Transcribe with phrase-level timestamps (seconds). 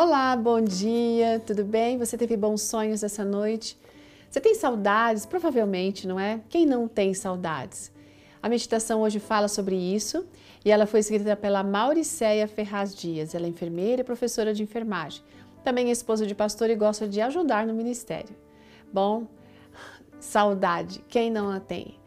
[0.00, 1.98] Olá, bom dia, tudo bem?
[1.98, 3.76] Você teve bons sonhos essa noite?
[4.30, 5.26] Você tem saudades?
[5.26, 6.40] Provavelmente, não é?
[6.48, 7.90] Quem não tem saudades?
[8.40, 10.24] A meditação hoje fala sobre isso
[10.64, 13.34] e ela foi escrita pela Mauricéia Ferraz Dias.
[13.34, 15.20] Ela é enfermeira e professora de enfermagem.
[15.64, 18.36] Também é esposa de pastor e gosta de ajudar no ministério.
[18.92, 19.26] Bom,
[20.20, 21.97] saudade, quem não a tem?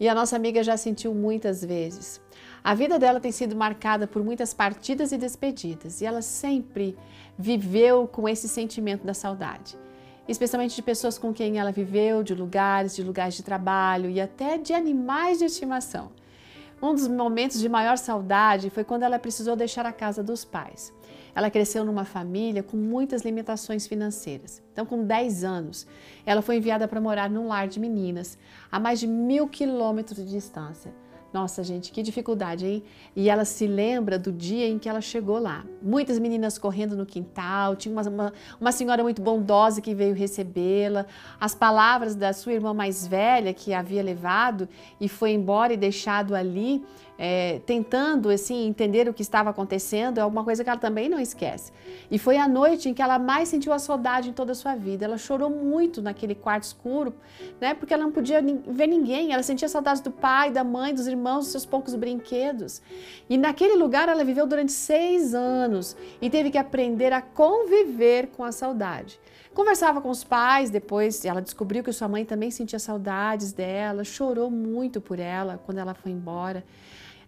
[0.00, 2.22] E a nossa amiga já sentiu muitas vezes.
[2.64, 6.96] A vida dela tem sido marcada por muitas partidas e despedidas, e ela sempre
[7.38, 9.76] viveu com esse sentimento da saudade,
[10.26, 14.56] especialmente de pessoas com quem ela viveu, de lugares, de lugares de trabalho e até
[14.56, 16.10] de animais de estimação.
[16.82, 20.94] Um dos momentos de maior saudade foi quando ela precisou deixar a casa dos pais.
[21.34, 24.62] Ela cresceu numa família com muitas limitações financeiras.
[24.72, 25.86] Então, com 10 anos,
[26.24, 28.38] ela foi enviada para morar num lar de meninas,
[28.70, 30.92] a mais de mil quilômetros de distância.
[31.32, 32.82] Nossa, gente, que dificuldade, hein?
[33.14, 35.64] E ela se lembra do dia em que ela chegou lá.
[35.80, 41.06] Muitas meninas correndo no quintal, tinha uma, uma, uma senhora muito bondosa que veio recebê-la.
[41.40, 44.68] As palavras da sua irmã mais velha, que havia levado
[45.00, 46.82] e foi embora e deixado ali,
[47.22, 51.20] é, tentando assim entender o que estava acontecendo, é alguma coisa que ela também não
[51.20, 51.70] esquece.
[52.10, 54.74] E foi a noite em que ela mais sentiu a saudade em toda a sua
[54.74, 55.04] vida.
[55.04, 57.12] Ela chorou muito naquele quarto escuro,
[57.60, 57.74] né?
[57.74, 59.34] Porque ela não podia ver ninguém.
[59.34, 62.80] Ela sentia saudades do pai, da mãe, dos irmãos, dos seus poucos brinquedos.
[63.28, 68.44] E naquele lugar ela viveu durante seis anos e teve que aprender a conviver com
[68.44, 69.20] a saudade.
[69.52, 74.50] Conversava com os pais, depois ela descobriu que sua mãe também sentia saudades dela, chorou
[74.50, 76.64] muito por ela quando ela foi embora.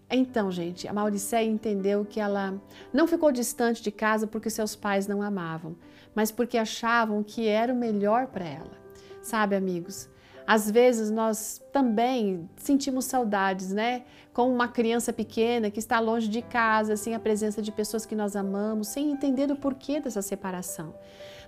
[0.09, 2.61] Então, gente, a Mauricéia entendeu que ela
[2.93, 5.75] não ficou distante de casa porque seus pais não amavam,
[6.15, 8.83] mas porque achavam que era o melhor para ela.
[9.23, 10.11] Sabe, amigos,
[10.47, 14.03] às vezes nós também sentimos saudades, né?
[14.33, 18.15] Como uma criança pequena que está longe de casa, sem a presença de pessoas que
[18.15, 20.95] nós amamos, sem entender o porquê dessa separação.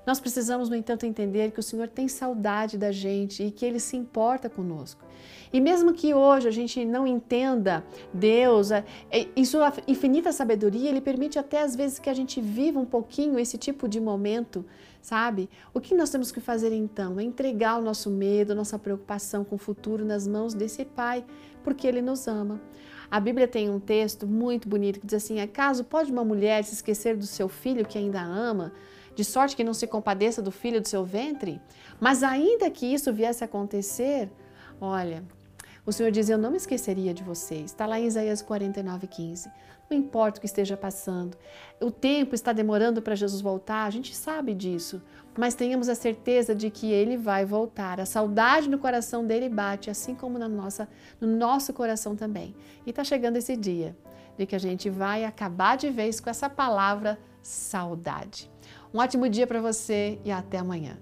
[0.06, 3.80] Nós precisamos, no entanto, entender que o Senhor tem saudade da gente e que Ele
[3.80, 5.02] se importa conosco.
[5.52, 10.91] E mesmo que hoje a gente não entenda Deus, é, é, em sua infinita sabedoria,
[10.91, 14.64] Ele permite até às vezes que a gente viva um pouquinho esse tipo de momento,
[15.00, 15.48] sabe?
[15.72, 17.19] O que nós temos que fazer então?
[17.19, 21.25] É entregar o nosso medo, nossa preocupação com o futuro nas mãos desse Pai,
[21.62, 22.60] porque Ele nos ama.
[23.10, 26.75] A Bíblia tem um texto muito bonito que diz assim: Acaso pode uma mulher se
[26.75, 28.72] esquecer do seu filho que ainda ama?
[29.14, 31.60] De sorte que não se compadeça do filho do seu ventre?
[32.00, 34.30] Mas ainda que isso viesse a acontecer,
[34.80, 35.25] olha,
[35.86, 37.56] o Senhor diz: Eu não me esqueceria de você.
[37.56, 39.50] Está lá em Isaías 49, 15.
[39.91, 41.36] Não importa o que esteja passando,
[41.78, 45.02] o tempo está demorando para Jesus voltar, a gente sabe disso,
[45.36, 48.00] mas tenhamos a certeza de que ele vai voltar.
[48.00, 50.88] A saudade no coração dele bate, assim como na nossa,
[51.20, 52.54] no nosso coração também.
[52.86, 53.94] E está chegando esse dia
[54.38, 58.50] de que a gente vai acabar de vez com essa palavra saudade.
[58.94, 60.97] Um ótimo dia para você e até amanhã.